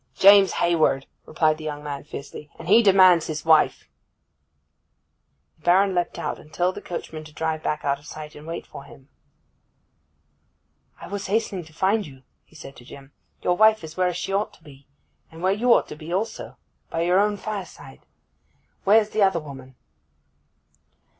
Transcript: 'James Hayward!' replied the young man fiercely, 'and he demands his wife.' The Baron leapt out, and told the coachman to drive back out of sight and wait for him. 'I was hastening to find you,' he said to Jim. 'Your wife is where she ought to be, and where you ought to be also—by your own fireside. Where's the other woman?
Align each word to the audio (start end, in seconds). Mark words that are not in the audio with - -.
'James 0.15 0.53
Hayward!' 0.53 1.05
replied 1.27 1.59
the 1.59 1.63
young 1.63 1.83
man 1.83 2.03
fiercely, 2.03 2.49
'and 2.57 2.67
he 2.67 2.81
demands 2.81 3.27
his 3.27 3.45
wife.' 3.45 3.87
The 5.59 5.65
Baron 5.65 5.93
leapt 5.93 6.17
out, 6.17 6.39
and 6.39 6.51
told 6.51 6.73
the 6.73 6.81
coachman 6.81 7.23
to 7.23 7.31
drive 7.31 7.61
back 7.61 7.85
out 7.85 7.99
of 7.99 8.07
sight 8.07 8.33
and 8.33 8.47
wait 8.47 8.65
for 8.65 8.83
him. 8.85 9.09
'I 11.01 11.09
was 11.09 11.27
hastening 11.27 11.65
to 11.65 11.73
find 11.73 12.07
you,' 12.07 12.23
he 12.43 12.55
said 12.55 12.75
to 12.77 12.83
Jim. 12.83 13.11
'Your 13.43 13.55
wife 13.55 13.83
is 13.83 13.95
where 13.95 14.11
she 14.11 14.33
ought 14.33 14.55
to 14.55 14.63
be, 14.63 14.87
and 15.31 15.43
where 15.43 15.53
you 15.53 15.71
ought 15.71 15.87
to 15.89 15.95
be 15.95 16.11
also—by 16.11 17.01
your 17.03 17.19
own 17.19 17.37
fireside. 17.37 18.01
Where's 18.83 19.09
the 19.09 19.21
other 19.21 19.39
woman? 19.39 19.75